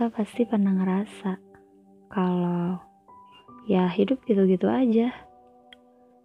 [0.00, 1.36] kita pasti pernah ngerasa
[2.08, 2.80] kalau
[3.68, 5.12] ya hidup gitu-gitu aja.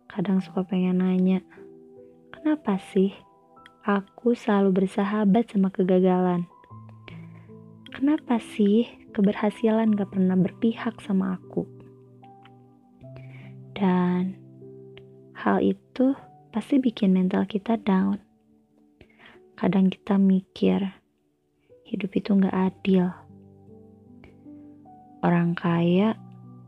[0.07, 1.43] Kadang suka pengen nanya,
[2.31, 3.11] kenapa sih
[3.83, 6.47] aku selalu bersahabat sama kegagalan?
[7.91, 11.67] Kenapa sih keberhasilan gak pernah berpihak sama aku?
[13.75, 14.39] Dan
[15.35, 16.15] hal itu
[16.55, 18.23] pasti bikin mental kita down.
[19.59, 20.95] Kadang kita mikir,
[21.83, 23.24] hidup itu gak adil.
[25.25, 26.13] Orang kaya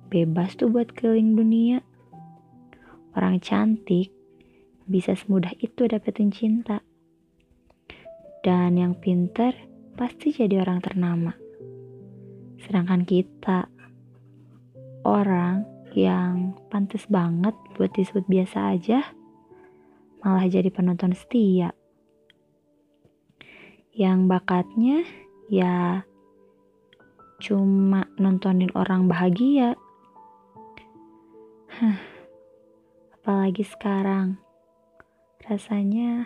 [0.10, 1.78] bebas tuh buat keliling dunia.
[3.14, 4.10] Orang cantik
[4.90, 6.82] bisa semudah itu dapetin cinta.
[8.42, 9.54] Dan yang pinter
[9.94, 11.38] pasti jadi orang ternama.
[12.66, 13.70] Sedangkan kita,
[15.06, 15.62] orang
[15.94, 19.06] yang pantas banget buat disebut biasa aja,
[20.26, 21.78] malah jadi penonton setia.
[23.94, 25.06] Yang bakatnya
[25.46, 26.02] ya
[27.38, 29.78] cuma nontonin orang bahagia
[31.78, 32.02] Hah,
[33.14, 34.42] apalagi sekarang.
[35.46, 36.26] Rasanya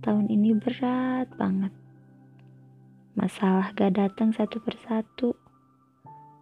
[0.00, 1.68] tahun ini berat banget.
[3.12, 5.36] Masalah gak datang satu persatu.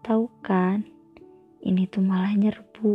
[0.07, 0.87] Tahu kan,
[1.67, 2.95] ini tuh malah nyerbu.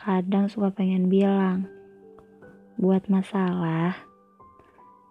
[0.00, 1.68] Kadang suka pengen bilang,
[2.80, 3.92] buat masalah,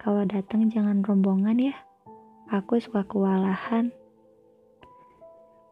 [0.02, 1.78] kalau datang jangan rombongan ya.
[2.52, 3.96] Aku suka kewalahan.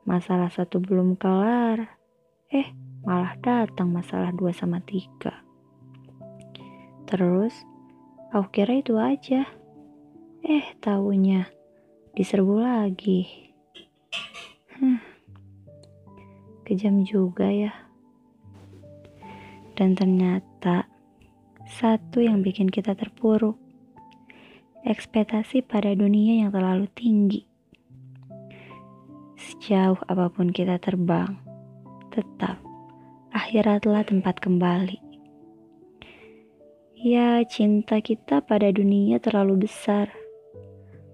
[0.08, 2.00] Masalah satu belum kelar,
[2.50, 2.66] Eh,
[3.06, 5.46] malah datang masalah 2 sama 3.
[7.06, 7.54] Terus,
[8.34, 9.46] aku kira itu aja.
[10.42, 11.46] Eh, taunya
[12.18, 13.54] diserbu lagi.
[14.82, 14.98] Hmm,
[16.66, 17.76] kejam juga ya.
[19.78, 20.90] Dan ternyata,
[21.70, 23.69] satu yang bikin kita terpuruk.
[24.88, 27.44] Ekspektasi pada dunia yang terlalu tinggi.
[29.36, 31.36] Sejauh apa pun kita terbang,
[32.16, 32.64] tetap
[33.36, 35.04] akhiratlah tempat kembali.
[36.96, 40.16] Ya, cinta kita pada dunia terlalu besar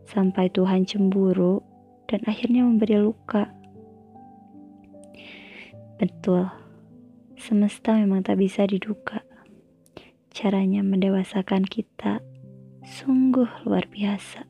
[0.05, 1.65] sampai Tuhan cemburu
[2.05, 3.49] dan akhirnya memberi luka.
[5.97, 6.53] Betul,
[7.33, 9.25] semesta memang tak bisa diduga.
[10.29, 12.21] Caranya mendewasakan kita
[12.85, 14.45] sungguh luar biasa.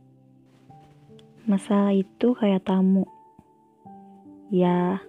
[1.48, 3.08] Masalah itu kayak tamu.
[4.52, 5.00] Ya,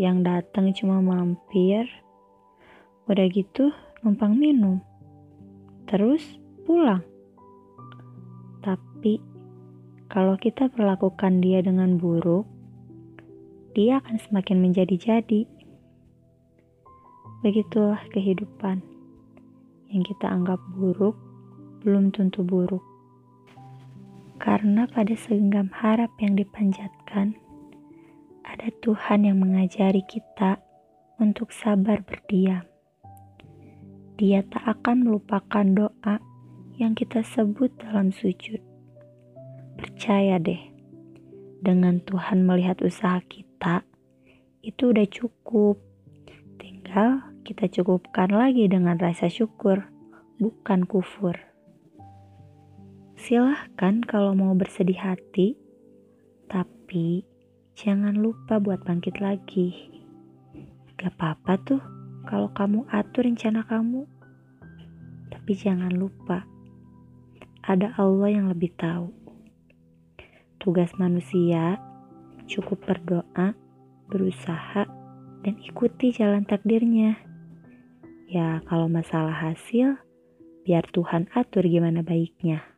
[0.00, 1.84] yang datang cuma mampir,
[3.04, 3.68] udah gitu
[4.00, 4.80] numpang minum,
[5.84, 6.24] terus
[6.64, 7.04] pulang.
[8.64, 9.20] Tapi
[10.08, 12.48] kalau kita perlakukan dia dengan buruk,
[13.76, 15.44] dia akan semakin menjadi-jadi.
[17.44, 18.80] Begitulah kehidupan
[19.92, 21.29] yang kita anggap buruk
[21.80, 22.84] belum tentu buruk.
[24.40, 27.36] Karena pada segenggam harap yang dipanjatkan,
[28.40, 30.60] ada Tuhan yang mengajari kita
[31.20, 32.64] untuk sabar berdiam.
[34.16, 36.16] Dia tak akan melupakan doa
[36.80, 38.60] yang kita sebut dalam sujud.
[39.76, 40.60] Percaya deh,
[41.60, 43.84] dengan Tuhan melihat usaha kita,
[44.64, 45.76] itu udah cukup.
[46.56, 49.88] Tinggal kita cukupkan lagi dengan rasa syukur,
[50.40, 51.49] bukan kufur.
[53.20, 55.52] Silahkan kalau mau bersedih hati,
[56.48, 57.20] tapi
[57.76, 59.92] jangan lupa buat bangkit lagi.
[60.96, 61.82] Gak apa-apa tuh
[62.24, 64.08] kalau kamu atur rencana kamu.
[65.28, 66.48] Tapi jangan lupa,
[67.60, 69.12] ada Allah yang lebih tahu.
[70.56, 71.76] Tugas manusia
[72.48, 73.52] cukup berdoa,
[74.08, 74.88] berusaha,
[75.44, 77.20] dan ikuti jalan takdirnya.
[78.32, 80.00] Ya, kalau masalah hasil,
[80.64, 82.69] biar Tuhan atur gimana baiknya.